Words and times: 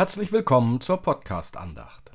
Herzlich 0.00 0.32
willkommen 0.32 0.80
zur 0.80 0.96
Podcast-Andacht. 0.96 2.10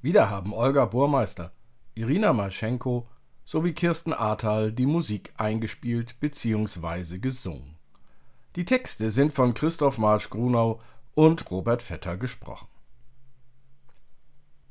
Wieder 0.00 0.30
haben 0.30 0.54
Olga 0.54 0.84
Burmeister, 0.84 1.50
Irina 1.96 2.32
Malschenko 2.32 3.08
sowie 3.44 3.72
Kirsten 3.72 4.12
Ahrtal 4.12 4.70
die 4.70 4.86
Musik 4.86 5.32
eingespielt 5.36 6.20
bzw. 6.20 7.18
gesungen. 7.18 7.78
Die 8.54 8.64
Texte 8.64 9.10
sind 9.10 9.32
von 9.32 9.54
Christoph 9.54 9.98
Marsch-Grunau 9.98 10.80
und 11.16 11.50
Robert 11.50 11.82
Vetter 11.82 12.16
gesprochen. 12.16 12.68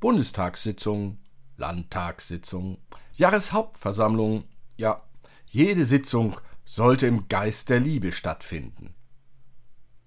Bundestagssitzung, 0.00 1.18
Landtagssitzung, 1.58 2.78
Jahreshauptversammlung, 3.12 4.44
ja, 4.78 5.02
jede 5.44 5.84
Sitzung 5.84 6.38
sollte 6.64 7.06
im 7.06 7.28
Geist 7.28 7.68
der 7.68 7.80
Liebe 7.80 8.12
stattfinden. 8.12 8.94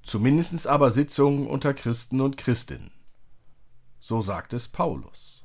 Zumindest 0.03 0.67
aber 0.67 0.91
Sitzungen 0.91 1.47
unter 1.47 1.73
Christen 1.73 2.21
und 2.21 2.37
Christinnen. 2.37 2.91
So 3.99 4.21
sagt 4.21 4.53
es 4.53 4.67
Paulus. 4.67 5.41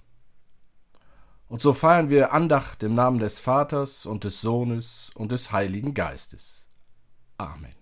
Und 1.46 1.62
so 1.62 1.72
feiern 1.72 2.10
wir 2.10 2.32
Andacht 2.32 2.82
im 2.82 2.94
Namen 2.94 3.20
des 3.20 3.40
Vaters 3.40 4.04
und 4.04 4.24
des 4.24 4.40
Sohnes 4.40 5.10
und 5.14 5.32
des 5.32 5.52
Heiligen 5.52 5.94
Geistes. 5.94 6.68
Amen. 7.38 7.77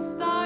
stop. 0.00 0.37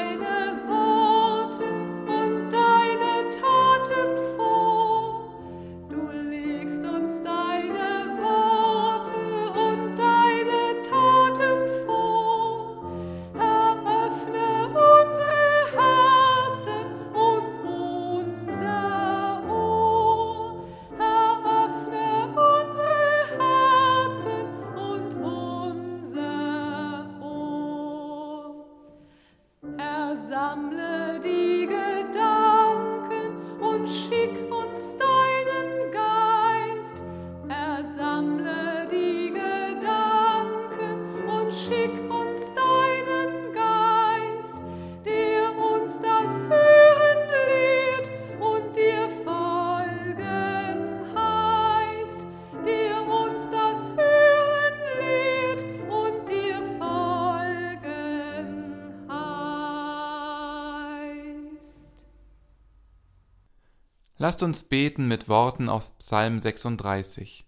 Lasst 64.23 64.45
uns 64.45 64.63
beten 64.63 65.09
mit 65.09 65.29
Worten 65.29 65.69
aus 65.69 65.99
Psalm 65.99 66.41
36. 66.41 67.45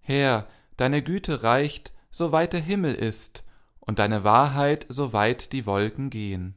Herr, 0.00 0.48
deine 0.78 1.02
Güte 1.02 1.42
reicht, 1.42 1.92
so 2.10 2.32
weit 2.32 2.54
der 2.54 2.62
Himmel 2.62 2.94
ist, 2.94 3.44
und 3.80 3.98
deine 3.98 4.24
Wahrheit, 4.24 4.86
so 4.88 5.12
weit 5.12 5.52
die 5.52 5.66
Wolken 5.66 6.08
gehen. 6.08 6.54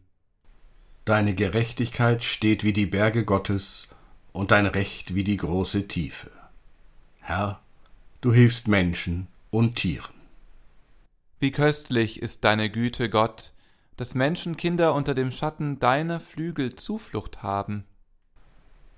Deine 1.03 1.35
Gerechtigkeit 1.35 2.23
steht 2.23 2.63
wie 2.63 2.71
die 2.71 2.85
Berge 2.85 3.25
Gottes, 3.25 3.89
und 4.31 4.51
dein 4.51 4.67
Recht 4.67 5.13
wie 5.13 5.25
die 5.25 5.35
große 5.35 5.89
Tiefe. 5.89 6.31
Herr, 7.19 7.59
du 8.21 8.31
hilfst 8.31 8.69
Menschen 8.69 9.27
und 9.49 9.75
Tieren. 9.75 10.15
Wie 11.41 11.51
köstlich 11.51 12.21
ist 12.21 12.45
deine 12.45 12.69
Güte, 12.69 13.09
Gott, 13.09 13.51
dass 14.01 14.15
Menschenkinder 14.15 14.95
unter 14.95 15.13
dem 15.13 15.29
Schatten 15.29 15.77
deiner 15.77 16.19
Flügel 16.19 16.75
Zuflucht 16.75 17.43
haben. 17.43 17.85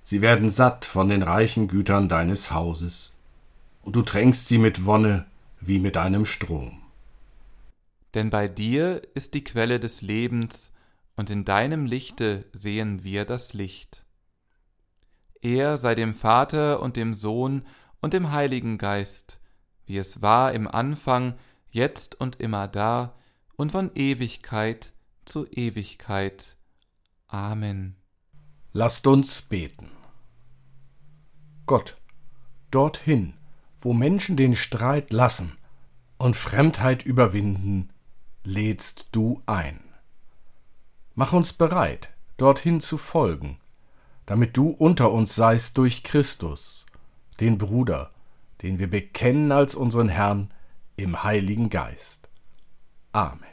Sie 0.02 0.22
werden 0.22 0.50
satt 0.50 0.86
von 0.86 1.10
den 1.10 1.24
reichen 1.24 1.68
Gütern 1.68 2.08
deines 2.08 2.52
Hauses, 2.52 3.12
und 3.82 3.98
du 3.98 4.02
tränkst 4.04 4.48
sie 4.48 4.58
mit 4.58 4.86
Wonne 4.86 5.26
wie 5.60 5.80
mit 5.80 5.98
einem 5.98 6.24
Strom. 6.24 6.82
Denn 8.14 8.30
bei 8.30 8.48
dir 8.48 9.02
ist 9.14 9.34
die 9.34 9.44
Quelle 9.44 9.82
des 9.82 10.02
Lebens, 10.02 10.72
und 11.18 11.30
in 11.30 11.44
deinem 11.44 11.86
Lichte 11.86 12.46
sehen 12.54 13.04
wir 13.04 13.26
das 13.26 13.52
Licht. 13.52 14.06
Er 15.42 15.76
sei 15.76 15.96
dem 15.96 16.16
Vater 16.16 16.82
und 16.82 16.96
dem 16.96 17.14
Sohn 17.14 17.64
und 18.00 18.14
dem 18.14 18.32
Heiligen 18.32 18.78
Geist, 18.78 19.42
wie 19.86 19.98
es 19.98 20.22
war 20.22 20.54
im 20.54 20.66
Anfang, 20.66 21.36
jetzt 21.72 22.16
und 22.16 22.40
immer 22.40 22.70
da, 22.70 23.18
und 23.58 23.74
von 23.74 23.92
Ewigkeit 23.96 24.93
zu 25.26 25.46
Ewigkeit. 25.48 26.58
Amen. 27.28 27.96
Lasst 28.72 29.08
uns 29.08 29.42
beten. 29.42 29.92
Gott, 31.66 31.96
dorthin, 32.72 33.34
wo 33.80 33.94
Menschen 33.94 34.38
den 34.38 34.56
Streit 34.56 35.12
lassen 35.12 35.58
und 36.18 36.36
Fremdheit 36.36 37.04
überwinden, 37.04 37.90
lädst 38.44 39.08
du 39.12 39.42
ein. 39.46 39.80
Mach 41.16 41.34
uns 41.34 41.54
bereit, 41.54 42.12
dorthin 42.38 42.82
zu 42.82 42.98
folgen, 42.98 43.60
damit 44.26 44.58
du 44.58 44.70
unter 44.70 45.12
uns 45.12 45.36
seist 45.36 45.78
durch 45.78 46.04
Christus, 46.04 46.86
den 47.40 47.58
Bruder, 47.58 48.12
den 48.62 48.80
wir 48.80 48.90
bekennen 48.90 49.52
als 49.52 49.76
unseren 49.76 50.10
Herrn 50.10 50.52
im 50.96 51.24
Heiligen 51.24 51.70
Geist. 51.70 52.30
Amen. 53.12 53.53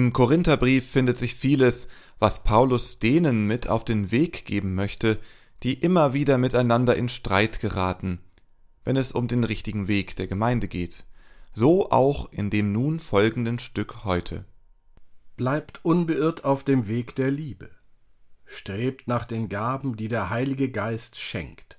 Im 0.00 0.14
Korintherbrief 0.14 0.92
findet 0.92 1.18
sich 1.18 1.34
vieles, 1.34 1.86
was 2.18 2.42
Paulus 2.42 2.98
denen 2.98 3.46
mit 3.46 3.68
auf 3.68 3.84
den 3.84 4.10
Weg 4.10 4.46
geben 4.46 4.74
möchte, 4.74 5.18
die 5.62 5.74
immer 5.74 6.14
wieder 6.14 6.38
miteinander 6.38 6.96
in 6.96 7.10
Streit 7.10 7.60
geraten, 7.60 8.18
wenn 8.82 8.96
es 8.96 9.12
um 9.12 9.28
den 9.28 9.44
richtigen 9.44 9.88
Weg 9.88 10.16
der 10.16 10.26
Gemeinde 10.26 10.68
geht. 10.68 11.04
So 11.52 11.90
auch 11.90 12.32
in 12.32 12.48
dem 12.48 12.72
nun 12.72 12.98
folgenden 12.98 13.58
Stück 13.58 14.06
heute. 14.06 14.46
Bleibt 15.36 15.84
unbeirrt 15.84 16.46
auf 16.46 16.64
dem 16.64 16.88
Weg 16.88 17.14
der 17.16 17.30
Liebe. 17.30 17.68
Strebt 18.46 19.06
nach 19.06 19.26
den 19.26 19.50
Gaben, 19.50 19.96
die 19.96 20.08
der 20.08 20.30
Heilige 20.30 20.70
Geist 20.70 21.20
schenkt, 21.20 21.78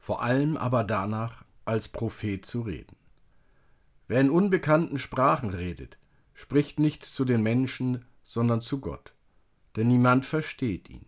vor 0.00 0.24
allem 0.24 0.56
aber 0.56 0.82
danach, 0.82 1.44
als 1.64 1.88
Prophet 1.88 2.44
zu 2.44 2.62
reden. 2.62 2.96
Wer 4.08 4.22
in 4.22 4.30
unbekannten 4.30 4.98
Sprachen 4.98 5.50
redet, 5.50 5.99
spricht 6.40 6.80
nicht 6.80 7.04
zu 7.04 7.26
den 7.26 7.42
Menschen, 7.42 8.06
sondern 8.24 8.62
zu 8.62 8.80
Gott, 8.80 9.12
denn 9.76 9.88
niemand 9.88 10.24
versteht 10.24 10.88
ihn. 10.88 11.04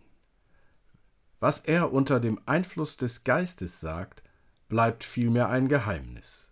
Was 1.39 1.57
er 1.57 1.91
unter 1.91 2.19
dem 2.19 2.39
Einfluss 2.45 2.97
des 2.97 3.23
Geistes 3.23 3.79
sagt, 3.79 4.21
bleibt 4.69 5.03
vielmehr 5.03 5.49
ein 5.49 5.69
Geheimnis. 5.69 6.51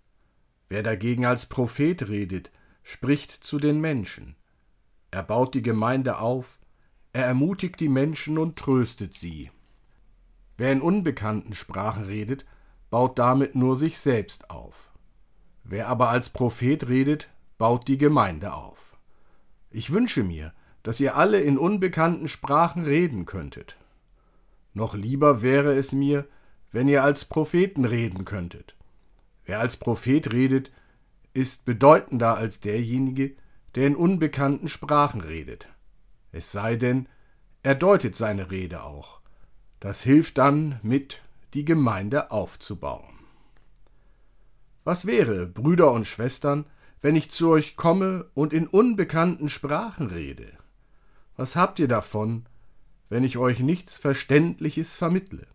Wer 0.68 0.82
dagegen 0.82 1.28
als 1.28 1.46
Prophet 1.46 2.10
redet, 2.10 2.50
spricht 2.82 3.30
zu 3.32 3.60
den 3.60 3.82
Menschen. 3.82 4.36
Er 5.12 5.22
baut 5.22 5.54
die 5.54 5.62
Gemeinde 5.62 6.18
auf, 6.18 6.58
er 7.14 7.26
ermutigt 7.26 7.80
die 7.80 7.88
Menschen 7.88 8.40
und 8.40 8.58
tröstet 8.58 9.16
sie. 9.16 9.52
Wer 10.58 10.72
in 10.72 10.82
unbekannten 10.82 11.54
Sprachen 11.54 12.06
redet, 12.06 12.46
baut 12.90 13.20
damit 13.20 13.54
nur 13.54 13.76
sich 13.76 14.00
selbst 14.00 14.50
auf. 14.50 14.90
Wer 15.64 15.88
aber 15.88 16.10
als 16.10 16.32
Prophet 16.32 16.90
redet, 16.90 17.30
baut 17.62 17.88
die 17.88 18.00
Gemeinde 18.00 18.56
auf. 18.56 18.98
Ich 19.70 19.92
wünsche 19.92 20.24
mir, 20.24 20.52
dass 20.82 21.00
ihr 21.00 21.16
alle 21.16 21.42
in 21.42 21.60
unbekannten 21.60 22.28
Sprachen 22.28 22.86
reden 22.86 23.28
könntet. 23.28 23.78
Noch 24.74 24.96
lieber 24.96 25.44
wäre 25.44 25.76
es 25.76 25.92
mir, 25.92 26.28
wenn 26.72 26.88
ihr 26.88 27.04
als 27.04 27.26
Propheten 27.26 27.86
reden 27.86 28.26
könntet. 28.26 28.76
Wer 29.46 29.60
als 29.60 29.78
Prophet 29.78 30.34
redet, 30.34 30.72
ist 31.36 31.66
bedeutender 31.66 32.36
als 32.36 32.62
derjenige, 32.62 33.36
der 33.76 33.86
in 33.86 33.96
unbekannten 33.96 34.68
Sprachen 34.68 35.22
redet. 35.22 35.70
Es 36.32 36.52
sei 36.52 36.78
denn, 36.78 37.08
er 37.62 37.76
deutet 37.76 38.16
seine 38.16 38.50
Rede 38.50 38.82
auch. 38.82 39.20
Das 39.80 40.02
hilft 40.02 40.40
dann 40.40 40.80
mit, 40.82 41.22
die 41.54 41.64
Gemeinde 41.64 42.32
aufzubauen. 42.32 43.20
Was 44.84 45.06
wäre, 45.06 45.46
Brüder 45.46 45.92
und 45.92 46.08
Schwestern, 46.08 46.66
wenn 47.02 47.16
ich 47.16 47.32
zu 47.32 47.50
euch 47.50 47.76
komme 47.76 48.30
und 48.34 48.54
in 48.54 48.68
unbekannten 48.68 49.50
Sprachen 49.50 50.08
rede? 50.08 50.52
Was 51.36 51.56
habt 51.56 51.80
ihr 51.80 51.88
davon, 51.88 52.46
wenn 53.12 53.26
ich 53.26 53.38
euch 53.38 53.60
nichts 53.60 53.98
Verständliches 53.98 54.96
vermittle. 54.96 55.46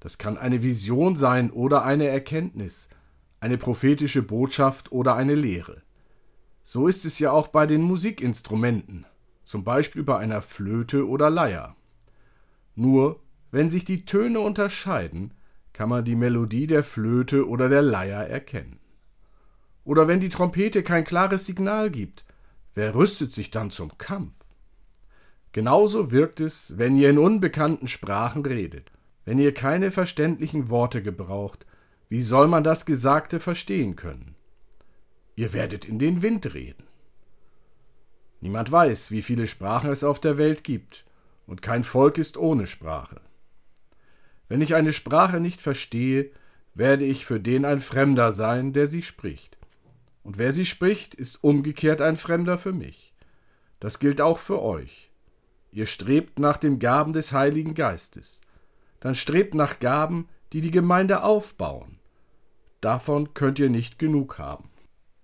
Das 0.00 0.16
kann 0.16 0.38
eine 0.38 0.62
Vision 0.62 1.14
sein 1.14 1.50
oder 1.50 1.84
eine 1.84 2.06
Erkenntnis, 2.06 2.88
eine 3.40 3.58
prophetische 3.58 4.22
Botschaft 4.22 4.90
oder 4.90 5.16
eine 5.16 5.34
Lehre. 5.34 5.82
So 6.64 6.88
ist 6.88 7.04
es 7.04 7.18
ja 7.18 7.30
auch 7.30 7.48
bei 7.48 7.66
den 7.66 7.82
Musikinstrumenten, 7.82 9.04
zum 9.44 9.64
Beispiel 9.64 10.02
bei 10.02 10.16
einer 10.16 10.40
Flöte 10.40 11.06
oder 11.06 11.28
Leier. 11.28 11.76
Nur, 12.74 13.20
wenn 13.50 13.68
sich 13.68 13.84
die 13.84 14.06
Töne 14.06 14.40
unterscheiden, 14.40 15.34
kann 15.74 15.90
man 15.90 16.06
die 16.06 16.16
Melodie 16.16 16.66
der 16.66 16.84
Flöte 16.84 17.46
oder 17.46 17.68
der 17.68 17.82
Leier 17.82 18.26
erkennen. 18.26 18.80
Oder 19.86 20.08
wenn 20.08 20.18
die 20.18 20.28
Trompete 20.28 20.82
kein 20.82 21.04
klares 21.04 21.46
Signal 21.46 21.90
gibt, 21.90 22.24
wer 22.74 22.96
rüstet 22.96 23.32
sich 23.32 23.52
dann 23.52 23.70
zum 23.70 23.96
Kampf? 23.98 24.34
Genauso 25.52 26.10
wirkt 26.10 26.40
es, 26.40 26.76
wenn 26.76 26.96
ihr 26.96 27.08
in 27.08 27.18
unbekannten 27.18 27.86
Sprachen 27.86 28.44
redet. 28.44 28.90
Wenn 29.24 29.38
ihr 29.38 29.54
keine 29.54 29.92
verständlichen 29.92 30.68
Worte 30.70 31.02
gebraucht, 31.02 31.66
wie 32.08 32.20
soll 32.20 32.48
man 32.48 32.64
das 32.64 32.84
Gesagte 32.84 33.38
verstehen 33.38 33.94
können? 33.94 34.34
Ihr 35.36 35.52
werdet 35.52 35.84
in 35.84 36.00
den 36.00 36.20
Wind 36.20 36.52
reden. 36.52 36.84
Niemand 38.40 38.72
weiß, 38.72 39.12
wie 39.12 39.22
viele 39.22 39.46
Sprachen 39.46 39.90
es 39.90 40.02
auf 40.02 40.20
der 40.20 40.36
Welt 40.36 40.64
gibt, 40.64 41.04
und 41.46 41.62
kein 41.62 41.84
Volk 41.84 42.18
ist 42.18 42.36
ohne 42.36 42.66
Sprache. 42.66 43.20
Wenn 44.48 44.62
ich 44.62 44.74
eine 44.74 44.92
Sprache 44.92 45.38
nicht 45.38 45.62
verstehe, 45.62 46.32
werde 46.74 47.04
ich 47.04 47.24
für 47.24 47.38
den 47.38 47.64
ein 47.64 47.80
Fremder 47.80 48.32
sein, 48.32 48.72
der 48.72 48.88
sie 48.88 49.02
spricht. 49.02 49.55
Und 50.26 50.38
wer 50.38 50.50
sie 50.50 50.66
spricht, 50.66 51.14
ist 51.14 51.44
umgekehrt 51.44 52.02
ein 52.02 52.16
Fremder 52.16 52.58
für 52.58 52.72
mich. 52.72 53.14
Das 53.78 54.00
gilt 54.00 54.20
auch 54.20 54.38
für 54.38 54.60
euch. 54.60 55.12
Ihr 55.70 55.86
strebt 55.86 56.40
nach 56.40 56.56
den 56.56 56.80
Gaben 56.80 57.12
des 57.12 57.30
Heiligen 57.30 57.74
Geistes. 57.74 58.40
Dann 58.98 59.14
strebt 59.14 59.54
nach 59.54 59.78
Gaben, 59.78 60.28
die 60.52 60.62
die 60.62 60.72
Gemeinde 60.72 61.22
aufbauen. 61.22 62.00
Davon 62.80 63.34
könnt 63.34 63.60
ihr 63.60 63.70
nicht 63.70 64.00
genug 64.00 64.40
haben. 64.40 64.68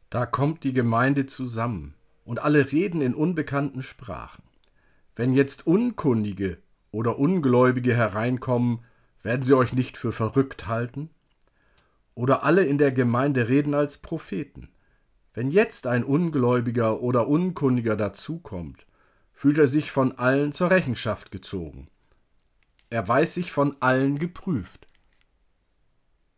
Da 0.09 0.25
kommt 0.25 0.63
die 0.63 0.73
Gemeinde 0.73 1.27
zusammen 1.27 1.95
und 2.25 2.41
alle 2.41 2.71
reden 2.71 3.01
in 3.01 3.17
unbekannten 3.17 3.83
Sprachen. 3.83 4.45
Wenn 5.17 5.33
jetzt 5.33 5.67
Unkundige 5.67 6.59
oder 6.93 7.19
Ungläubige 7.19 7.97
hereinkommen, 7.97 8.85
werden 9.25 9.43
sie 9.43 9.55
euch 9.55 9.73
nicht 9.73 9.97
für 9.97 10.13
verrückt 10.13 10.69
halten? 10.69 11.11
Oder 12.15 12.45
alle 12.45 12.63
in 12.63 12.79
der 12.79 12.93
Gemeinde 12.93 13.49
reden 13.49 13.75
als 13.75 13.99
Propheten. 13.99 14.69
Wenn 15.35 15.51
jetzt 15.51 15.87
ein 15.87 16.05
Ungläubiger 16.05 17.01
oder 17.01 17.27
Unkundiger 17.27 17.97
dazukommt, 17.97 18.87
fühlt 19.33 19.59
er 19.59 19.67
sich 19.67 19.91
von 19.91 20.19
allen 20.19 20.53
zur 20.53 20.71
Rechenschaft 20.71 21.31
gezogen. 21.31 21.89
Er 22.91 23.09
weiß 23.09 23.35
sich 23.35 23.51
von 23.51 23.77
allen 23.81 24.19
geprüft. 24.19 24.87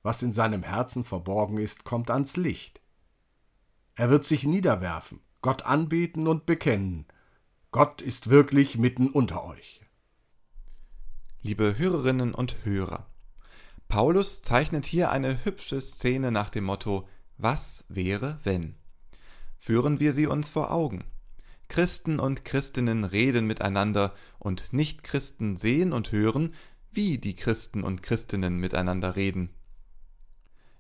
Was 0.03 0.23
in 0.23 0.33
seinem 0.33 0.63
Herzen 0.63 1.05
verborgen 1.05 1.59
ist, 1.59 1.83
kommt 1.83 2.11
ans 2.11 2.37
Licht. 2.37 2.81
Er 3.97 4.11
wird 4.11 4.25
sich 4.25 4.45
niederwerfen, 4.45 5.21
Gott 5.43 5.63
anbeten 5.63 6.29
und 6.29 6.47
bekennen. 6.47 7.07
Gott 7.73 8.01
ist 8.01 8.31
wirklich 8.31 8.79
mitten 8.79 9.11
unter 9.11 9.45
euch. 9.45 9.81
Liebe 11.43 11.77
Hörerinnen 11.77 12.33
und 12.33 12.65
Hörer, 12.65 13.07
Paulus 13.89 14.43
zeichnet 14.43 14.87
hier 14.87 15.11
eine 15.11 15.45
hübsche 15.45 15.81
Szene 15.81 16.31
nach 16.31 16.51
dem 16.51 16.65
Motto 16.65 17.09
Was 17.37 17.85
wäre, 17.89 18.39
wenn? 18.45 18.77
Führen 19.67 19.99
wir 19.99 20.13
sie 20.13 20.27
uns 20.27 20.51
vor 20.51 20.73
Augen. 20.73 21.05
Christen 21.69 22.21
und 22.21 22.45
Christinnen 22.45 23.05
reden 23.05 23.47
miteinander 23.47 24.13
und 24.39 24.75
Nichtchristen 24.75 25.57
sehen 25.57 25.95
und 25.95 26.13
hören, 26.13 26.53
wie 26.93 27.17
die 27.17 27.35
Christen 27.35 27.83
und 27.83 28.03
Christinnen 28.03 28.59
miteinander 28.59 29.17
reden. 29.17 29.49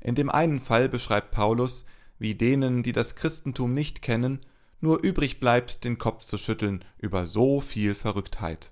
In 0.01 0.15
dem 0.15 0.29
einen 0.29 0.61
Fall 0.61 0.91
beschreibt 0.91 1.31
Paulus, 1.31 1.87
wie 2.19 2.35
denen, 2.35 2.83
die 2.83 2.93
das 2.93 3.15
Christentum 3.15 3.73
nicht 3.73 4.03
kennen, 4.03 4.41
nur 4.83 5.03
übrig 5.03 5.41
bleibt, 5.41 5.85
den 5.85 5.97
Kopf 5.97 6.23
zu 6.23 6.37
schütteln 6.37 6.85
über 6.99 7.27
so 7.27 7.63
viel 7.63 7.95
Verrücktheit. 7.95 8.71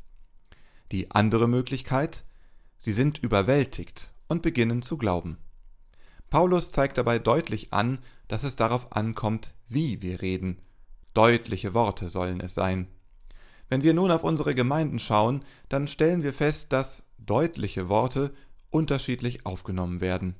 Die 0.90 1.10
andere 1.10 1.48
Möglichkeit, 1.48 2.22
sie 2.76 2.92
sind 2.92 3.16
überwältigt 3.16 4.12
und 4.28 4.42
beginnen 4.42 4.82
zu 4.82 4.98
glauben. 4.98 5.38
Paulus 6.32 6.72
zeigt 6.72 6.96
dabei 6.96 7.18
deutlich 7.18 7.74
an, 7.74 7.98
dass 8.26 8.42
es 8.42 8.56
darauf 8.56 8.96
ankommt, 8.96 9.52
wie 9.68 10.00
wir 10.00 10.22
reden 10.22 10.62
Deutliche 11.12 11.74
Worte 11.74 12.08
sollen 12.08 12.40
es 12.40 12.54
sein. 12.54 12.88
Wenn 13.68 13.82
wir 13.82 13.92
nun 13.92 14.10
auf 14.10 14.24
unsere 14.24 14.54
Gemeinden 14.54 14.98
schauen, 14.98 15.44
dann 15.68 15.86
stellen 15.86 16.22
wir 16.22 16.32
fest, 16.32 16.72
dass 16.72 17.04
deutliche 17.18 17.90
Worte 17.90 18.32
unterschiedlich 18.70 19.44
aufgenommen 19.44 20.00
werden. 20.00 20.34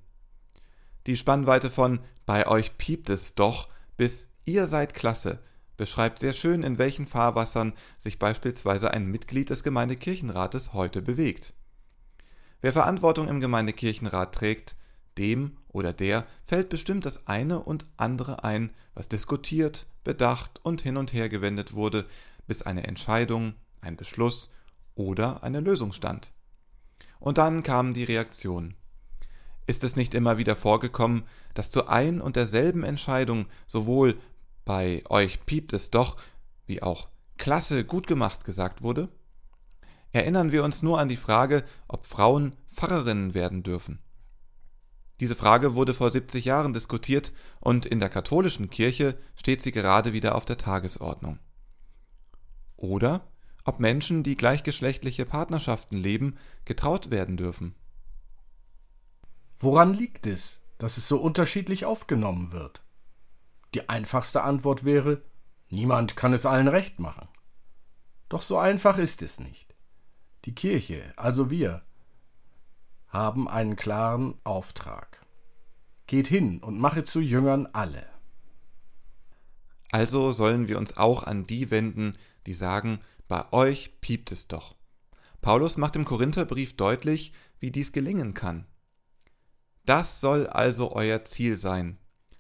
Die 1.07 1.19
Spannweite 1.19 1.71
von 1.71 2.01
bei 2.25 2.47
euch 2.47 2.79
piept 2.79 3.11
es 3.11 3.35
doch 3.35 3.69
bis 3.99 4.29
ihr 4.47 4.69
seid 4.69 4.95
klasse 4.95 5.41
beschreibt 5.77 6.19
sehr 6.21 6.33
schön, 6.33 6.63
in 6.63 6.79
welchen 6.79 7.07
Fahrwassern 7.07 7.75
sich 7.99 8.19
beispielsweise 8.19 8.93
ein 8.93 9.09
Mitglied 9.09 9.51
des 9.51 9.63
Gemeindekirchenrates 9.63 10.73
heute 10.73 11.03
bewegt. 11.03 11.53
Wer 12.63 12.73
Verantwortung 12.73 13.29
im 13.29 13.41
Gemeindekirchenrat 13.41 14.35
trägt, 14.35 14.75
dem 15.19 15.57
oder 15.69 15.93
der 15.93 16.27
fällt 16.47 16.69
bestimmt 16.69 17.07
das 17.07 17.27
eine 17.27 17.61
und 17.61 17.87
andere 17.97 18.45
ein, 18.45 18.71
was 18.95 19.09
diskutiert, 19.09 19.87
bedacht 20.05 20.61
und 20.63 20.83
hin 20.83 20.97
und 20.97 21.13
her 21.13 21.29
gewendet 21.29 21.73
wurde, 21.75 22.07
bis 22.47 22.63
eine 22.63 22.87
Entscheidung, 22.87 23.55
ein 23.81 23.97
Beschluss 23.97 24.51
oder 24.95 25.43
eine 25.43 25.61
Lösung 25.61 25.93
stand. 25.93 26.33
Und 27.19 27.39
dann 27.39 27.63
kam 27.63 27.95
die 27.95 28.05
Reaktion. 28.05 28.75
Ist 29.67 29.85
es 29.85 29.97
nicht 29.97 30.15
immer 30.15 30.39
wieder 30.39 30.57
vorgekommen, 30.57 31.23
dass 31.55 31.71
zu 31.71 31.87
ein 31.87 32.21
und 32.21 32.37
derselben 32.37 32.83
Entscheidung 32.83 33.47
sowohl 33.67 34.19
bei 34.65 35.03
euch 35.09 35.47
piept 35.47 35.73
es 35.73 35.91
doch, 35.91 36.17
wie 36.67 36.83
auch 36.83 37.09
klasse 37.39 37.85
gut 37.85 38.07
gemacht 38.07 38.45
gesagt 38.45 38.83
wurde? 38.83 39.09
Erinnern 40.13 40.53
wir 40.53 40.65
uns 40.65 40.83
nur 40.83 40.99
an 40.99 41.09
die 41.09 41.17
Frage, 41.17 41.65
ob 41.89 42.07
Frauen 42.07 42.55
Pfarrerinnen 42.75 43.35
werden 43.35 43.63
dürfen. 43.63 44.01
Diese 45.23 45.37
Frage 45.37 45.77
wurde 45.77 45.95
vor 45.95 46.11
70 46.11 46.47
Jahren 46.47 46.73
diskutiert 46.73 47.33
und 47.61 47.87
in 47.87 48.01
der 48.01 48.09
katholischen 48.09 48.71
Kirche 48.71 49.17
steht 49.37 49.63
sie 49.63 49.71
gerade 49.71 50.13
wieder 50.13 50.35
auf 50.35 50.45
der 50.45 50.59
Tagesordnung. 50.59 51.39
oder 52.77 53.29
ob 53.63 53.79
Menschen, 53.79 54.25
die 54.25 54.35
gleichgeschlechtliche 54.35 55.25
Partnerschaften 55.25 55.97
leben, 55.97 56.37
getraut 56.65 57.13
werden 57.13 57.37
dürfen. 57.37 57.77
Woran 59.61 59.95
liegt 59.95 60.27
es, 60.27 60.61
dass 60.79 60.97
es 60.97 61.07
so 61.07 61.19
unterschiedlich 61.19 61.85
aufgenommen 61.85 62.51
wird? 62.51 62.83
Die 63.77 63.89
einfachste 63.89 64.43
Antwort 64.43 64.83
wäre, 64.83 65.23
niemand 65.69 66.17
kann 66.17 66.33
es 66.33 66.47
allen 66.47 66.67
recht 66.67 66.99
machen. 66.99 67.29
Doch 68.29 68.43
so 68.43 68.59
einfach 68.59 68.99
ist 68.99 69.23
es 69.23 69.39
nicht. 69.39 69.77
Die 70.47 70.55
Kirche, 70.57 71.13
also 71.15 71.49
wir, 71.49 71.83
haben 73.13 73.47
einen 73.47 73.77
klaren 73.77 74.35
Auftrag. 74.43 75.21
Geht 76.07 76.29
hin 76.29 76.61
und 76.63 76.81
mache 76.81 77.05
zu 77.05 77.21
Jüngern 77.21 77.69
alle. 77.73 78.07
Also 79.91 80.33
sollen 80.33 80.69
wir 80.69 80.79
uns 80.79 80.97
auch 80.97 81.23
an 81.23 81.47
die 81.47 81.71
wenden, 81.71 82.17
die 82.47 82.55
sagen, 82.55 83.01
bei 83.29 83.53
euch 83.53 84.01
piept 84.01 84.33
es 84.33 84.49
doch. 84.49 84.77
Paulus 85.43 85.77
macht 85.77 85.97
im 85.97 86.07
Korintherbrief 86.07 86.77
deutlich, 86.77 87.33
wie 87.61 87.71
dies 87.71 87.93
gelingen 87.93 88.33
kann. 88.33 88.67
Das 89.85 90.21
soll 90.21 90.47
also 90.47 90.93
euer 90.93 91.25
Ziel 91.25 91.59
sein. 91.59 91.99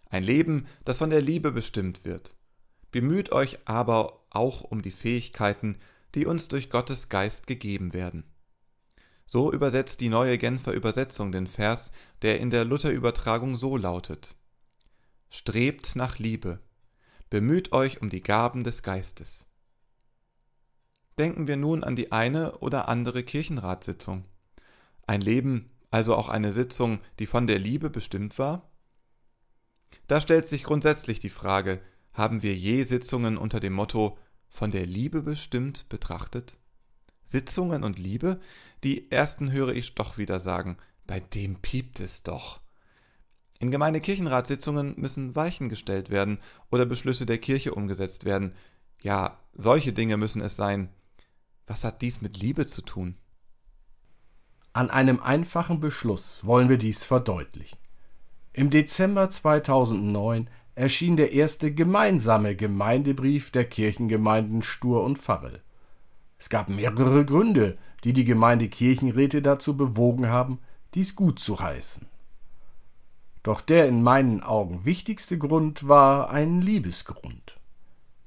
Ein 0.09 0.23
Leben, 0.23 0.67
das 0.85 0.99
von 0.99 1.11
der 1.11 1.21
Liebe 1.21 1.52
bestimmt 1.52 2.05
wird. 2.05 2.37
Bemüht 2.91 3.33
euch 3.33 3.59
aber 3.67 4.25
auch 4.31 4.62
um 4.62 4.81
die 4.81 4.91
Fähigkeiten, 4.91 5.79
die 6.14 6.26
uns 6.26 6.49
durch 6.49 6.71
Gottes 6.71 7.09
Geist 7.09 7.47
gegeben 7.47 7.93
werden. 7.93 8.25
So 9.26 9.52
übersetzt 9.52 10.00
die 10.00 10.09
neue 10.09 10.38
Genfer 10.38 10.73
Übersetzung 10.73 11.33
den 11.33 11.47
Vers, 11.47 11.93
der 12.23 12.41
in 12.41 12.50
der 12.50 12.64
Luther-Übertragung 12.64 13.57
so 13.57 13.76
lautet: 13.76 14.37
Strebt 15.31 15.97
nach 15.97 16.19
Liebe, 16.19 16.61
bemüht 17.31 17.73
euch 17.73 18.02
um 18.02 18.11
die 18.11 18.23
Gaben 18.23 18.64
des 18.64 18.83
Geistes. 18.83 19.47
Denken 21.19 21.47
wir 21.47 21.57
nun 21.57 21.85
an 21.85 21.97
die 21.97 22.12
eine 22.12 22.59
oder 22.59 22.88
andere 22.88 23.23
Kirchenratssitzung. 23.23 24.25
Ein 25.07 25.21
Leben, 25.21 25.71
also 25.91 26.14
auch 26.14 26.29
eine 26.29 26.52
Sitzung, 26.52 27.00
die 27.19 27.26
von 27.26 27.47
der 27.47 27.59
Liebe 27.59 27.91
bestimmt 27.91 28.38
war? 28.38 28.71
Da 30.07 30.21
stellt 30.21 30.49
sich 30.49 30.64
grundsätzlich 30.64 31.21
die 31.21 31.31
Frage, 31.31 31.81
haben 32.12 32.43
wir 32.43 32.55
je 32.55 32.83
Sitzungen 32.83 33.37
unter 33.37 33.61
dem 33.61 33.75
Motto 33.75 34.19
von 34.49 34.71
der 34.71 34.87
Liebe 34.87 35.23
bestimmt 35.23 35.88
betrachtet? 35.88 36.59
Sitzungen 37.25 37.85
und 37.85 37.99
Liebe? 37.99 38.41
Die 38.85 39.11
ersten 39.11 39.52
höre 39.52 39.75
ich 39.75 39.95
doch 39.95 40.19
wieder 40.19 40.41
sagen, 40.41 40.76
bei 41.07 41.21
dem 41.21 41.57
piept 41.57 42.00
es 42.00 42.23
doch. 42.23 42.61
In 43.59 43.71
Gemeindekirchenratssitzungen 43.71 44.95
müssen 44.97 45.37
Weichen 45.37 45.69
gestellt 45.69 46.11
werden 46.11 46.38
oder 46.71 46.85
Beschlüsse 46.85 47.26
der 47.26 47.38
Kirche 47.38 47.75
umgesetzt 47.75 48.25
werden. 48.25 48.55
Ja, 49.02 49.38
solche 49.55 49.93
Dinge 49.93 50.17
müssen 50.17 50.43
es 50.43 50.57
sein. 50.57 50.88
Was 51.67 51.85
hat 51.85 52.02
dies 52.02 52.21
mit 52.21 52.38
Liebe 52.38 52.67
zu 52.67 52.83
tun? 52.83 53.17
An 54.73 54.91
einem 54.91 55.21
einfachen 55.21 55.81
Beschluss 55.81 56.45
wollen 56.45 56.69
wir 56.69 56.79
dies 56.79 57.05
verdeutlichen. 57.05 57.79
Im 58.52 58.71
Dezember 58.71 59.31
2009 59.31 60.49
erschien 60.75 61.17
der 61.17 61.33
erste 61.33 61.73
gemeinsame 61.73 62.57
Gemeindebrief 62.57 63.50
der 63.50 63.67
Kirchengemeinden 63.67 64.62
Stur 64.62 65.05
und 65.05 65.19
Farrel. 65.19 65.62
Es 66.42 66.49
gab 66.49 66.68
mehrere 66.68 67.25
Gründe, 67.25 67.78
die 68.02 68.12
die 68.12 68.25
Gemeindekirchenräte 68.25 69.42
dazu 69.42 69.76
bewogen 69.76 70.28
haben, 70.28 70.58
dies 70.92 71.14
gut 71.14 71.38
zu 71.38 71.61
heißen. 71.61 72.08
Doch 73.44 73.61
der 73.61 73.87
in 73.87 74.02
meinen 74.02 74.42
Augen 74.42 74.84
wichtigste 74.84 75.38
Grund 75.38 75.87
war 75.87 76.30
ein 76.30 76.61
Liebesgrund. 76.61 77.61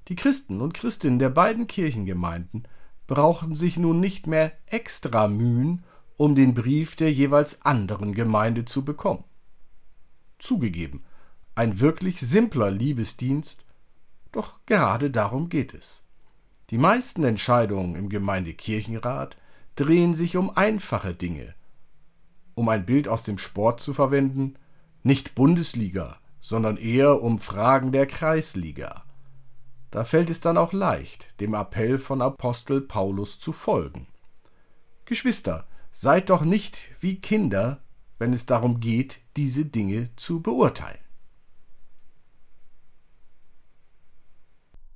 Die 0.07 0.15
Christen 0.15 0.61
und 0.61 0.73
Christinnen 0.73 1.19
der 1.19 1.27
beiden 1.27 1.67
Kirchengemeinden 1.67 2.69
brauchten 3.05 3.53
sich 3.53 3.75
nun 3.75 3.99
nicht 3.99 4.27
mehr 4.27 4.53
extra 4.65 5.27
mühen, 5.27 5.83
um 6.15 6.35
den 6.35 6.53
Brief 6.53 6.95
der 6.95 7.11
jeweils 7.11 7.65
anderen 7.65 8.13
Gemeinde 8.13 8.63
zu 8.63 8.85
bekommen. 8.85 9.25
Zugegeben, 10.39 11.03
ein 11.53 11.81
wirklich 11.81 12.21
simpler 12.21 12.71
Liebesdienst, 12.71 13.65
doch 14.31 14.61
gerade 14.65 15.11
darum 15.11 15.49
geht 15.49 15.73
es. 15.73 16.04
Die 16.71 16.77
meisten 16.77 17.23
Entscheidungen 17.23 17.95
im 17.95 18.09
Gemeindekirchenrat 18.09 19.37
drehen 19.75 20.13
sich 20.15 20.35
um 20.35 20.49
einfache 20.49 21.13
Dinge. 21.13 21.53
Um 22.55 22.69
ein 22.69 22.85
Bild 22.85 23.07
aus 23.07 23.23
dem 23.23 23.37
Sport 23.37 23.81
zu 23.81 23.93
verwenden, 23.93 24.55
nicht 25.03 25.35
Bundesliga, 25.35 26.17
sondern 26.41 26.77
eher 26.77 27.21
um 27.21 27.37
Fragen 27.37 27.91
der 27.91 28.07
Kreisliga. 28.07 29.03
Da 29.91 30.05
fällt 30.05 30.29
es 30.29 30.41
dann 30.41 30.57
auch 30.57 30.73
leicht, 30.73 31.39
dem 31.39 31.53
Appell 31.53 31.99
von 31.99 32.21
Apostel 32.21 32.81
Paulus 32.81 33.39
zu 33.39 33.51
folgen. 33.51 34.07
Geschwister, 35.05 35.67
seid 35.91 36.29
doch 36.29 36.41
nicht 36.41 36.89
wie 36.99 37.21
Kinder, 37.21 37.81
wenn 38.17 38.33
es 38.33 38.45
darum 38.45 38.79
geht, 38.79 39.21
diese 39.37 39.65
Dinge 39.65 40.09
zu 40.15 40.41
beurteilen. 40.41 41.04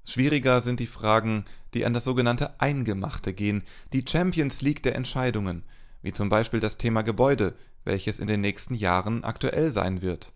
Schwieriger 0.10 0.62
sind 0.62 0.80
die 0.80 0.88
Fragen, 0.88 1.46
die 1.76 1.86
an 1.86 1.94
das 1.94 2.04
sogenannte 2.04 2.60
Eingemachte 2.60 3.32
gehen, 3.32 3.62
die 3.94 4.04
Champions 4.10 4.64
League 4.64 4.82
der 4.82 4.96
Entscheidungen, 4.96 5.64
wie 6.02 6.14
zum 6.14 6.30
Beispiel 6.30 6.60
das 6.60 6.78
Thema 6.78 7.04
Gebäude, 7.04 7.54
welches 7.84 8.18
in 8.18 8.26
den 8.26 8.42
nächsten 8.42 8.74
Jahren 8.74 9.24
aktuell 9.24 9.72
sein 9.72 10.02
wird. 10.02 10.34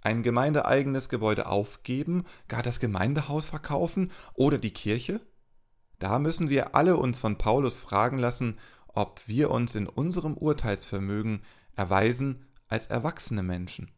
Ein 0.00 0.22
gemeindeeigenes 0.22 1.10
Gebäude 1.10 1.48
aufgeben, 1.48 2.24
gar 2.48 2.62
das 2.62 2.80
Gemeindehaus 2.80 3.44
verkaufen 3.44 4.10
oder 4.32 4.56
die 4.56 4.72
Kirche? 4.72 5.20
Da 5.98 6.18
müssen 6.18 6.48
wir 6.48 6.74
alle 6.74 6.96
uns 6.96 7.20
von 7.20 7.36
Paulus 7.36 7.76
fragen 7.76 8.18
lassen, 8.18 8.58
ob 8.88 9.20
wir 9.26 9.50
uns 9.50 9.74
in 9.74 9.86
unserem 9.86 10.32
Urteilsvermögen 10.32 11.42
erweisen 11.76 12.46
als 12.68 12.86
erwachsene 12.86 13.42
Menschen, 13.42 13.90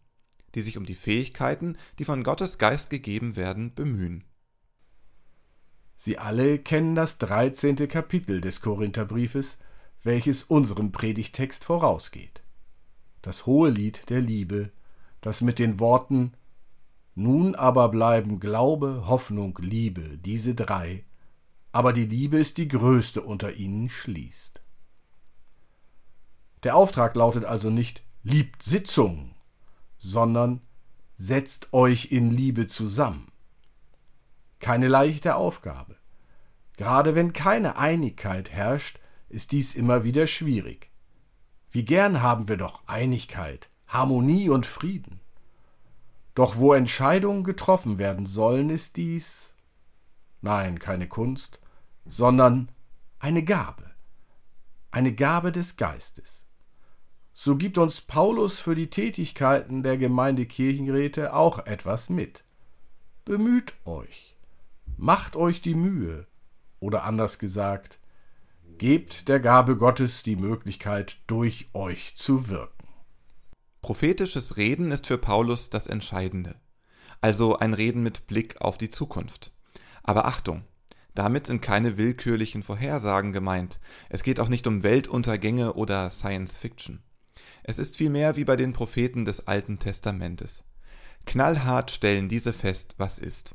die 0.57 0.63
sich 0.63 0.77
um 0.77 0.85
die 0.85 0.97
Fähigkeiten, 0.97 1.79
die 2.01 2.05
von 2.05 2.25
Gottes 2.25 2.59
Geist 2.59 2.91
gegeben 2.91 3.37
werden, 3.37 3.73
bemühen. 3.73 4.25
Sie 5.97 6.19
alle 6.19 6.59
kennen 6.59 6.95
das 6.95 7.19
dreizehnte 7.19 7.89
Kapitel 7.89 8.41
des 8.41 8.61
Korintherbriefes, 8.61 9.59
welches 10.03 10.43
unserem 10.43 10.93
Predigtext 10.93 11.65
vorausgeht. 11.65 12.43
Das 13.23 13.47
hohe 13.47 13.71
Lied 13.71 14.09
der 14.11 14.21
Liebe, 14.21 14.71
das 15.21 15.41
mit 15.41 15.59
den 15.59 15.81
Worten 15.81 16.35
Nun 17.15 17.55
aber 17.55 17.89
bleiben 17.89 18.41
Glaube, 18.41 19.05
Hoffnung, 19.07 19.59
Liebe, 19.61 20.19
diese 20.19 20.55
drei, 20.55 21.05
aber 21.73 21.93
die 21.93 22.05
Liebe 22.05 22.39
ist 22.39 22.59
die 22.59 22.69
größte 22.69 23.23
unter 23.23 23.55
ihnen 23.55 23.89
schließt. 23.89 24.61
Der 26.63 26.77
Auftrag 26.77 27.15
lautet 27.17 27.45
also 27.45 27.71
nicht 27.71 28.03
liebt 28.23 28.63
Sitzung, 28.63 29.35
sondern 29.99 30.61
setzt 31.15 31.73
euch 31.73 32.13
in 32.13 32.31
Liebe 32.31 32.67
zusammen. 32.67 33.33
Keine 34.61 34.89
leichte 34.89 35.37
Aufgabe. 35.37 35.97
Gerade 36.77 37.15
wenn 37.15 37.33
keine 37.33 37.77
Einigkeit 37.77 38.51
herrscht, 38.51 38.99
ist 39.29 39.53
dies 39.53 39.75
immer 39.75 40.05
wieder 40.05 40.27
schwierig. 40.27 40.91
Wie 41.71 41.85
gern 41.85 42.23
haben 42.23 42.49
wir 42.49 42.57
doch 42.57 42.87
Einigkeit, 42.87 43.69
Harmonie 43.87 44.49
und 44.49 44.67
Frieden. 44.67 45.21
Doch 46.35 46.57
wo 46.57 46.73
Entscheidungen 46.75 47.45
getroffen 47.45 47.99
werden 47.99 48.27
sollen, 48.27 48.71
ist 48.71 48.97
dies 48.97 49.55
nein, 50.47 50.79
keine 50.79 51.09
Kunst, 51.09 51.61
sondern 52.05 52.71
eine 53.19 53.43
Gabe, 53.43 53.91
eine 54.93 55.13
Gabe 55.13 55.51
des 55.51 55.77
Geistes. 55.77 56.47
So 57.33 57.57
gibt 57.57 57.79
uns 57.79 58.01
Paulus 58.01 58.61
für 58.61 58.75
die 58.75 58.89
Tätigkeiten 58.89 59.83
der 59.83 59.99
Gemeindekirchenräte 59.99 61.35
auch 61.35 61.67
etwas 61.67 62.09
mit. 62.09 62.45
Bemüht 63.25 63.75
euch, 63.85 64.36
Macht 64.99 65.37
euch 65.37 65.61
die 65.61 65.75
Mühe, 65.75 66.27
oder 66.81 67.05
anders 67.05 67.39
gesagt, 67.39 67.99
gebt 68.79 69.29
der 69.29 69.41
Gabe 69.41 69.77
Gottes 69.77 70.23
die 70.23 70.37
Möglichkeit, 70.37 71.19
durch 71.27 71.69
euch 71.75 72.17
zu 72.17 72.49
wirken. 72.49 72.89
Prophetisches 73.83 74.57
Reden 74.57 74.91
ist 74.91 75.07
für 75.07 75.19
Paulus 75.19 75.69
das 75.69 75.87
Entscheidende, 75.87 76.57
also 77.21 77.59
ein 77.59 77.75
Reden 77.75 78.03
mit 78.03 78.27
Blick 78.27 78.59
auf 78.63 78.79
die 78.79 78.89
Zukunft. 78.89 79.53
Aber 80.03 80.25
Achtung, 80.25 80.65
damit 81.15 81.47
sind 81.47 81.61
keine 81.61 81.99
willkürlichen 81.99 82.63
Vorhersagen 82.63 83.35
gemeint. 83.35 83.79
Es 84.09 84.23
geht 84.23 84.41
auch 84.41 84.49
nicht 84.49 84.67
um 84.67 84.83
Weltuntergänge 84.83 85.75
oder 85.75 86.09
Science 86.09 86.59
Fiction. 86.59 87.03
Es 87.63 87.79
ist 87.79 87.97
vielmehr 87.97 88.37
wie 88.37 88.45
bei 88.45 88.57
den 88.57 88.73
Propheten 88.73 89.27
des 89.27 89.47
Alten 89.47 89.79
Testamentes. 89.79 90.65
Knallhart 91.27 91.91
stellen 91.91 92.31
diese 92.31 92.55
fest, 92.55 92.95
was 92.97 93.19
ist. 93.19 93.55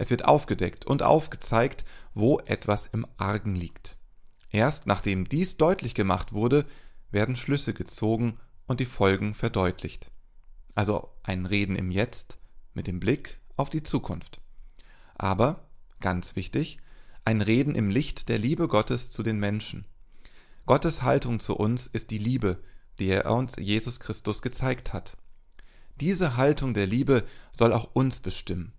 Es 0.00 0.08
wird 0.08 0.24
aufgedeckt 0.24 0.86
und 0.86 1.02
aufgezeigt, 1.02 1.84
wo 2.14 2.38
etwas 2.46 2.86
im 2.86 3.06
Argen 3.18 3.54
liegt. 3.54 3.98
Erst 4.48 4.86
nachdem 4.86 5.28
dies 5.28 5.58
deutlich 5.58 5.94
gemacht 5.94 6.32
wurde, 6.32 6.64
werden 7.10 7.36
Schlüsse 7.36 7.74
gezogen 7.74 8.38
und 8.66 8.80
die 8.80 8.86
Folgen 8.86 9.34
verdeutlicht. 9.34 10.10
Also 10.74 11.10
ein 11.22 11.44
Reden 11.44 11.76
im 11.76 11.90
Jetzt 11.90 12.38
mit 12.72 12.86
dem 12.86 12.98
Blick 12.98 13.40
auf 13.58 13.68
die 13.68 13.82
Zukunft. 13.82 14.40
Aber, 15.16 15.68
ganz 16.00 16.34
wichtig, 16.34 16.78
ein 17.26 17.42
Reden 17.42 17.74
im 17.74 17.90
Licht 17.90 18.30
der 18.30 18.38
Liebe 18.38 18.68
Gottes 18.68 19.10
zu 19.10 19.22
den 19.22 19.38
Menschen. 19.38 19.84
Gottes 20.64 21.02
Haltung 21.02 21.40
zu 21.40 21.54
uns 21.54 21.86
ist 21.86 22.10
die 22.10 22.16
Liebe, 22.16 22.62
die 23.00 23.10
er 23.10 23.30
uns 23.30 23.56
Jesus 23.58 24.00
Christus 24.00 24.40
gezeigt 24.40 24.94
hat. 24.94 25.18
Diese 26.00 26.38
Haltung 26.38 26.72
der 26.72 26.86
Liebe 26.86 27.26
soll 27.52 27.74
auch 27.74 27.90
uns 27.92 28.20
bestimmen. 28.20 28.72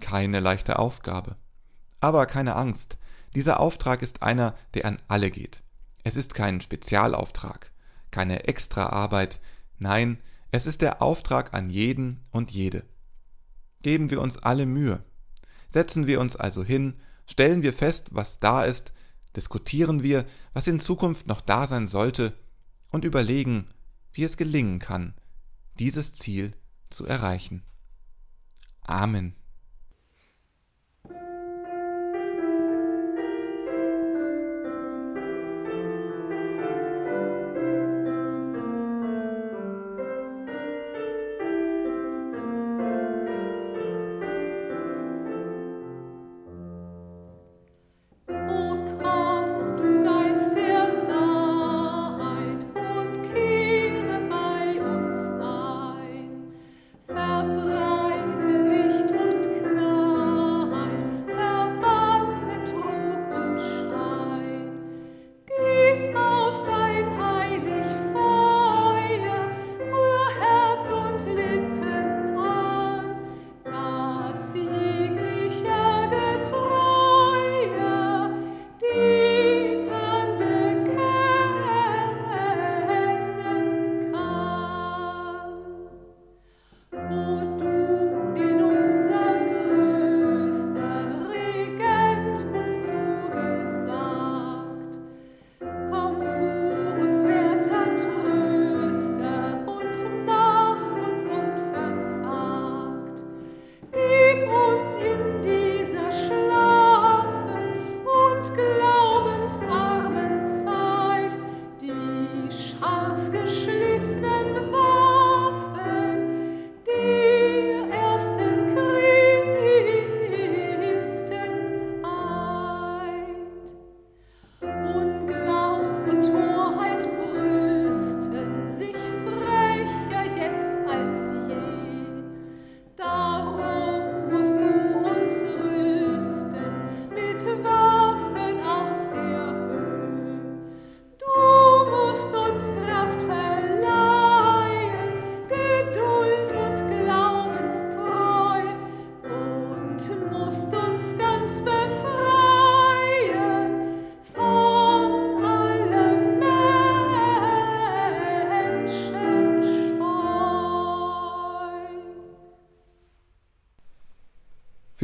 Keine 0.00 0.40
leichte 0.40 0.78
Aufgabe. 0.78 1.36
Aber 2.00 2.26
keine 2.26 2.56
Angst, 2.56 2.98
dieser 3.34 3.60
Auftrag 3.60 4.02
ist 4.02 4.22
einer, 4.22 4.54
der 4.74 4.86
an 4.86 4.98
alle 5.08 5.30
geht. 5.30 5.62
Es 6.04 6.16
ist 6.16 6.34
kein 6.34 6.60
Spezialauftrag, 6.60 7.70
keine 8.10 8.44
Extraarbeit, 8.44 9.40
nein, 9.78 10.18
es 10.50 10.66
ist 10.66 10.80
der 10.80 11.02
Auftrag 11.02 11.52
an 11.52 11.68
jeden 11.68 12.24
und 12.30 12.50
jede. 12.50 12.84
Geben 13.82 14.10
wir 14.10 14.20
uns 14.20 14.38
alle 14.38 14.66
Mühe. 14.66 15.02
Setzen 15.68 16.06
wir 16.06 16.20
uns 16.20 16.34
also 16.34 16.64
hin, 16.64 16.98
stellen 17.26 17.62
wir 17.62 17.72
fest, 17.72 18.08
was 18.12 18.38
da 18.38 18.64
ist, 18.64 18.92
diskutieren 19.36 20.02
wir, 20.02 20.24
was 20.54 20.66
in 20.66 20.80
Zukunft 20.80 21.26
noch 21.26 21.40
da 21.40 21.66
sein 21.66 21.88
sollte 21.88 22.32
und 22.90 23.04
überlegen, 23.04 23.68
wie 24.12 24.24
es 24.24 24.38
gelingen 24.38 24.78
kann, 24.78 25.14
dieses 25.78 26.14
Ziel 26.14 26.54
zu 26.88 27.04
erreichen. 27.04 27.62
Amen. 28.80 29.35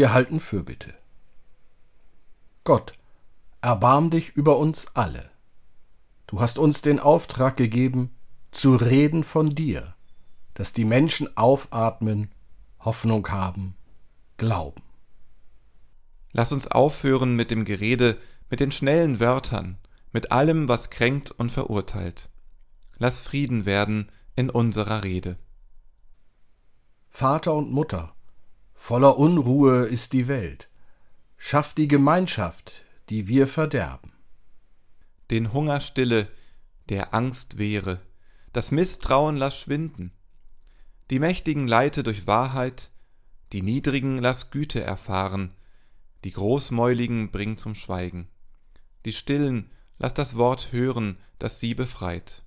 Wir 0.02 0.12
halten 0.12 0.40
Fürbitte. 0.40 0.92
Gott, 2.64 2.94
erbarm 3.60 4.10
dich 4.10 4.30
über 4.30 4.58
uns 4.58 4.96
alle. 4.96 5.30
Du 6.26 6.40
hast 6.40 6.58
uns 6.58 6.82
den 6.82 6.98
Auftrag 6.98 7.56
gegeben, 7.56 8.12
zu 8.50 8.74
reden 8.74 9.22
von 9.22 9.54
dir, 9.54 9.94
dass 10.54 10.72
die 10.72 10.84
Menschen 10.84 11.36
aufatmen, 11.36 12.32
Hoffnung 12.80 13.28
haben, 13.28 13.76
glauben. 14.38 14.82
Lass 16.32 16.50
uns 16.50 16.66
aufhören 16.66 17.36
mit 17.36 17.52
dem 17.52 17.64
Gerede, 17.64 18.18
mit 18.50 18.58
den 18.58 18.72
schnellen 18.72 19.20
Wörtern, 19.20 19.78
mit 20.10 20.32
allem, 20.32 20.66
was 20.66 20.90
kränkt 20.90 21.30
und 21.30 21.52
verurteilt. 21.52 22.28
Lass 22.98 23.20
Frieden 23.20 23.66
werden 23.66 24.10
in 24.34 24.50
unserer 24.50 25.04
Rede. 25.04 25.38
Vater 27.08 27.54
und 27.54 27.70
Mutter, 27.70 28.16
Voller 28.84 29.16
Unruhe 29.16 29.86
ist 29.86 30.12
die 30.12 30.26
Welt. 30.26 30.68
Schaff 31.36 31.72
die 31.72 31.86
Gemeinschaft, 31.86 32.82
die 33.10 33.28
wir 33.28 33.46
verderben. 33.46 34.12
Den 35.30 35.52
Hunger 35.52 35.78
stille, 35.78 36.26
der 36.88 37.14
Angst 37.14 37.58
wehre, 37.58 38.00
das 38.52 38.72
Misstrauen 38.72 39.36
lass 39.36 39.56
schwinden. 39.56 40.10
Die 41.10 41.20
Mächtigen 41.20 41.68
leite 41.68 42.02
durch 42.02 42.26
Wahrheit, 42.26 42.90
die 43.52 43.62
Niedrigen 43.62 44.18
lass 44.18 44.50
Güte 44.50 44.82
erfahren, 44.82 45.54
die 46.24 46.32
Großmäuligen 46.32 47.30
bring 47.30 47.58
zum 47.58 47.76
Schweigen. 47.76 48.26
Die 49.04 49.12
Stillen 49.12 49.70
lass 50.00 50.12
das 50.12 50.36
Wort 50.36 50.72
hören, 50.72 51.18
das 51.38 51.60
sie 51.60 51.76
befreit. 51.76 52.42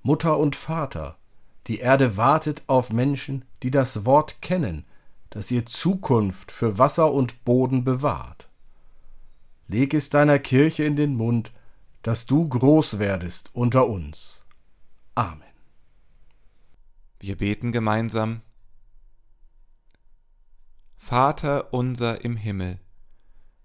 Mutter 0.00 0.38
und 0.38 0.56
Vater, 0.56 1.18
die 1.66 1.78
Erde 1.78 2.16
wartet 2.16 2.62
auf 2.66 2.92
Menschen, 2.92 3.44
die 3.62 3.70
das 3.70 4.04
Wort 4.04 4.40
kennen, 4.40 4.84
das 5.30 5.50
ihr 5.50 5.66
Zukunft 5.66 6.52
für 6.52 6.78
Wasser 6.78 7.12
und 7.12 7.44
Boden 7.44 7.84
bewahrt. 7.84 8.48
Leg 9.68 9.94
es 9.94 10.10
deiner 10.10 10.38
Kirche 10.38 10.84
in 10.84 10.96
den 10.96 11.16
Mund, 11.16 11.52
dass 12.02 12.26
du 12.26 12.48
groß 12.48 13.00
werdest 13.00 13.50
unter 13.52 13.88
uns. 13.88 14.44
Amen. 15.16 15.42
Wir 17.18 17.36
beten 17.36 17.72
gemeinsam. 17.72 18.42
Vater 20.96 21.72
unser 21.72 22.24
im 22.24 22.36
Himmel, 22.36 22.78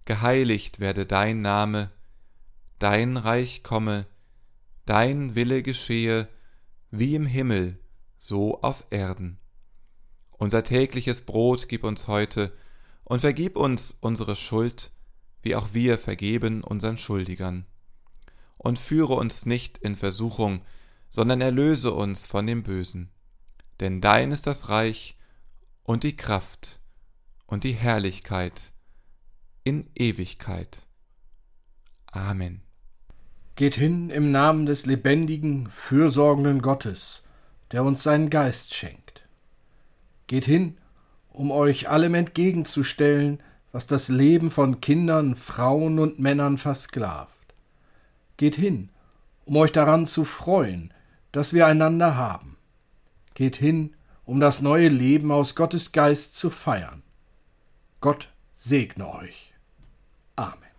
geheiligt 0.05 0.79
werde 0.79 1.05
dein 1.05 1.41
Name, 1.41 1.91
dein 2.79 3.17
Reich 3.17 3.63
komme, 3.63 4.05
dein 4.85 5.35
Wille 5.35 5.61
geschehe, 5.61 6.27
wie 6.89 7.15
im 7.15 7.25
Himmel, 7.25 7.80
so 8.21 8.61
auf 8.61 8.85
Erden. 8.91 9.39
Unser 10.29 10.63
tägliches 10.63 11.23
Brot 11.23 11.67
gib 11.67 11.83
uns 11.83 12.07
heute 12.07 12.53
und 13.03 13.21
vergib 13.21 13.57
uns 13.57 13.97
unsere 13.99 14.35
Schuld, 14.35 14.91
wie 15.41 15.55
auch 15.55 15.69
wir 15.73 15.97
vergeben 15.97 16.63
unseren 16.63 16.97
Schuldigern. 16.97 17.65
Und 18.59 18.77
führe 18.77 19.15
uns 19.15 19.47
nicht 19.47 19.79
in 19.79 19.95
Versuchung, 19.95 20.61
sondern 21.09 21.41
erlöse 21.41 21.93
uns 21.93 22.27
von 22.27 22.45
dem 22.45 22.61
Bösen. 22.61 23.09
Denn 23.79 24.01
dein 24.01 24.31
ist 24.31 24.45
das 24.45 24.69
Reich 24.69 25.17
und 25.81 26.03
die 26.03 26.15
Kraft 26.15 26.79
und 27.47 27.63
die 27.63 27.73
Herrlichkeit 27.73 28.71
in 29.63 29.89
Ewigkeit. 29.95 30.85
Amen. 32.05 32.61
Geht 33.55 33.73
hin 33.75 34.11
im 34.11 34.31
Namen 34.31 34.67
des 34.67 34.85
lebendigen, 34.85 35.67
fürsorgenden 35.71 36.61
Gottes, 36.61 37.23
der 37.71 37.83
uns 37.83 38.03
seinen 38.03 38.29
Geist 38.29 38.73
schenkt. 38.73 39.27
Geht 40.27 40.45
hin, 40.45 40.77
um 41.29 41.51
euch 41.51 41.89
allem 41.89 42.13
entgegenzustellen, 42.15 43.41
was 43.71 43.87
das 43.87 44.09
Leben 44.09 44.51
von 44.51 44.81
Kindern, 44.81 45.35
Frauen 45.35 45.99
und 45.99 46.19
Männern 46.19 46.57
versklavt. 46.57 47.31
Geht 48.37 48.55
hin, 48.55 48.89
um 49.45 49.55
euch 49.57 49.71
daran 49.71 50.05
zu 50.05 50.25
freuen, 50.25 50.93
dass 51.31 51.53
wir 51.53 51.67
einander 51.67 52.15
haben. 52.15 52.57
Geht 53.33 53.55
hin, 53.55 53.95
um 54.25 54.39
das 54.39 54.61
neue 54.61 54.89
Leben 54.89 55.31
aus 55.31 55.55
Gottes 55.55 55.91
Geist 55.91 56.35
zu 56.35 56.49
feiern. 56.49 57.03
Gott 58.01 58.31
segne 58.53 59.07
euch. 59.13 59.53
Amen. 60.35 60.70